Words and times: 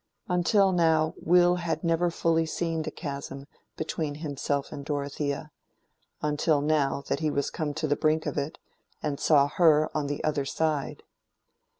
Until 0.27 0.71
now 0.71 1.13
Will 1.21 1.57
had 1.57 1.83
never 1.83 2.09
fully 2.09 2.47
seen 2.47 2.81
the 2.81 2.89
chasm 2.89 3.45
between 3.77 4.15
himself 4.15 4.71
and 4.71 4.83
Dorothea—until 4.83 6.59
now 6.61 7.03
that 7.07 7.19
he 7.19 7.29
was 7.29 7.51
come 7.51 7.75
to 7.75 7.85
the 7.87 7.95
brink 7.95 8.25
of 8.25 8.35
it, 8.35 8.57
and 9.03 9.19
saw 9.19 9.47
her 9.47 9.95
on 9.95 10.07
the 10.07 10.23
other 10.23 10.43
side. 10.43 11.03